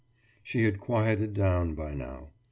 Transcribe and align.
«She 0.41 0.63
had 0.63 0.79
quieted 0.79 1.35
down 1.35 1.75
by 1.75 1.93
now. 1.93 2.31